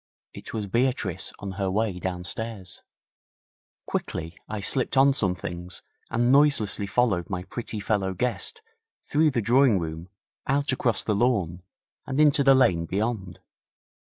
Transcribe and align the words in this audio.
It 0.33 0.51
was 0.51 0.65
Beatrice 0.65 1.31
on 1.37 1.51
her 1.59 1.69
way 1.69 1.99
downstairs. 1.99 2.81
Quickly 3.85 4.35
I 4.49 4.59
slipped 4.59 4.97
on 4.97 5.13
some 5.13 5.35
things 5.35 5.83
and 6.09 6.31
noiselessly 6.31 6.87
followed 6.87 7.29
my 7.29 7.43
pretty 7.43 7.79
fellow 7.79 8.15
guest 8.15 8.63
through 9.05 9.29
the 9.29 9.41
drawing 9.43 9.77
room 9.77 10.09
out 10.47 10.71
across 10.71 11.03
the 11.03 11.13
lawn 11.13 11.61
and 12.07 12.19
into 12.19 12.43
the 12.43 12.55
lane 12.55 12.87
beyond. 12.87 13.41